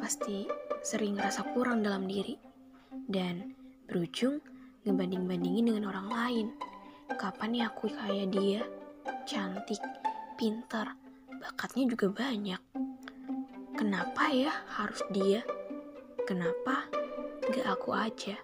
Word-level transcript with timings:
pasti 0.00 0.48
sering 0.80 1.20
ngerasa 1.20 1.52
kurang 1.52 1.84
dalam 1.84 2.08
diri 2.08 2.32
dan 3.04 3.52
berujung 3.84 4.40
ngebanding-bandingin 4.88 5.68
dengan 5.68 5.92
orang 5.92 6.08
lain. 6.08 6.46
Kapan 7.12 7.60
ya 7.60 7.64
aku 7.68 7.92
kayak 7.92 8.32
dia? 8.32 8.64
Cantik, 9.28 9.84
pintar, 10.40 10.96
bakatnya 11.28 11.92
juga 11.92 12.24
banyak. 12.24 12.60
Kenapa 13.76 14.32
ya 14.32 14.48
harus 14.80 15.04
dia? 15.12 15.44
Kenapa 16.24 16.88
gak 17.52 17.68
aku 17.68 17.92
aja? 17.92 18.40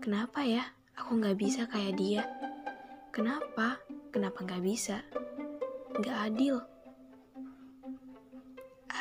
Kenapa 0.00 0.40
ya 0.40 0.64
aku 0.96 1.20
gak 1.20 1.36
bisa 1.36 1.68
kayak 1.68 2.00
dia? 2.00 2.24
Kenapa? 3.12 3.76
Kenapa 4.08 4.40
gak 4.42 4.64
bisa? 4.64 5.04
Gak 6.00 6.32
adil. 6.32 6.71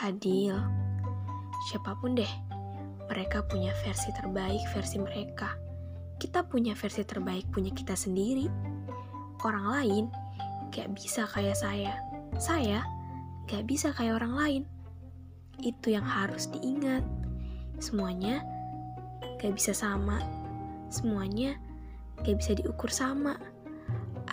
Adil. 0.02 0.58
Siapa 1.70 1.94
pun 2.02 2.18
deh, 2.18 2.34
mereka 3.06 3.46
punya 3.46 3.70
versi 3.86 4.10
terbaik 4.18 4.66
versi 4.74 4.98
mereka. 4.98 5.54
Kita 6.18 6.42
punya 6.42 6.74
versi 6.74 7.06
terbaik 7.06 7.54
punya 7.54 7.70
kita 7.70 7.94
sendiri. 7.94 8.50
Orang 9.46 9.70
lain 9.70 10.10
gak 10.74 10.90
bisa 10.98 11.30
kayak 11.30 11.54
saya. 11.54 12.02
Saya 12.42 12.82
gak 13.46 13.70
bisa 13.70 13.94
kayak 13.94 14.18
orang 14.18 14.34
lain. 14.34 14.64
Itu 15.62 15.94
yang 15.94 16.06
harus 16.06 16.50
diingat. 16.50 17.06
Semuanya 17.78 18.42
gak 19.38 19.54
bisa 19.54 19.70
sama. 19.70 20.18
Semuanya 20.90 21.62
gak 22.26 22.42
bisa 22.42 22.58
diukur 22.58 22.90
sama. 22.90 23.38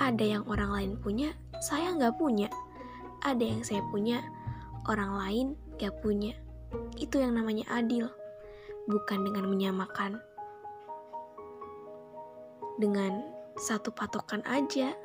Ada 0.01 0.39
yang 0.39 0.45
orang 0.49 0.73
lain 0.73 0.93
punya, 0.97 1.37
saya 1.61 1.93
gak 1.93 2.17
punya. 2.17 2.49
Ada 3.21 3.45
yang 3.45 3.61
saya 3.67 3.85
punya, 3.93 4.25
orang 4.89 5.13
lain 5.15 5.47
gak 5.77 6.01
punya. 6.01 6.35
Itu 6.97 7.21
yang 7.21 7.37
namanya 7.37 7.69
adil, 7.71 8.09
bukan 8.89 9.23
dengan 9.29 9.45
menyamakan. 9.47 10.19
Dengan 12.81 13.21
satu 13.61 13.93
patokan 13.93 14.41
aja. 14.49 14.97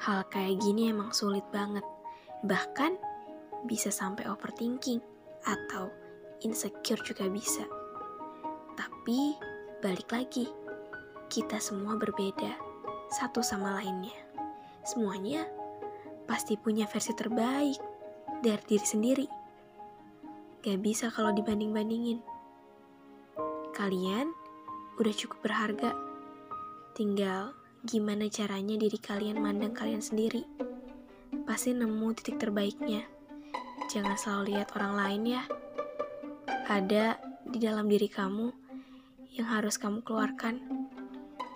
Hal 0.00 0.24
kayak 0.30 0.62
gini 0.62 0.88
emang 0.88 1.12
sulit 1.12 1.44
banget. 1.52 1.84
Bahkan 2.46 2.96
bisa 3.66 3.90
sampai 3.90 4.24
overthinking 4.30 5.02
atau 5.44 5.90
insecure 6.44 7.00
juga 7.02 7.26
bisa. 7.26 7.66
Tapi 8.78 9.34
balik 9.82 10.08
lagi, 10.12 10.46
kita 11.26 11.58
semua 11.58 11.98
berbeda 11.98 12.54
satu 13.10 13.42
sama 13.42 13.82
lainnya. 13.82 14.14
Semuanya 14.86 15.48
pasti 16.26 16.58
punya 16.58 16.84
versi 16.90 17.14
terbaik 17.14 17.78
dari 18.42 18.62
diri 18.66 18.86
sendiri. 18.86 19.26
Gak 20.66 20.78
bisa 20.82 21.08
kalau 21.14 21.30
dibanding-bandingin. 21.30 22.18
Kalian 23.70 24.34
udah 24.98 25.14
cukup 25.14 25.38
berharga. 25.46 25.94
Tinggal 26.98 27.54
gimana 27.86 28.26
caranya 28.26 28.74
diri 28.74 28.98
kalian 28.98 29.38
mandang 29.38 29.70
kalian 29.70 30.02
sendiri. 30.02 30.42
Pasti 31.46 31.70
nemu 31.70 32.10
titik 32.18 32.42
terbaiknya. 32.42 33.06
Jangan 33.86 34.18
selalu 34.18 34.58
lihat 34.58 34.74
orang 34.74 34.94
lain 34.98 35.22
ya. 35.38 35.42
Ada 36.66 37.22
di 37.46 37.62
dalam 37.62 37.86
diri 37.86 38.10
kamu 38.10 38.50
yang 39.38 39.46
harus 39.46 39.78
kamu 39.78 40.02
keluarkan. 40.02 40.58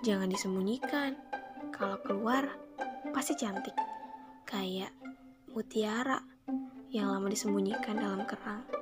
Jangan 0.06 0.30
disembunyikan. 0.30 1.18
Kalau 1.74 1.98
keluar, 2.06 2.46
pasti 3.10 3.34
cantik. 3.34 3.74
Kayak 4.50 4.90
mutiara 5.54 6.18
yang 6.90 7.14
lama 7.14 7.30
disembunyikan 7.30 7.94
dalam 8.02 8.26
kerang. 8.26 8.79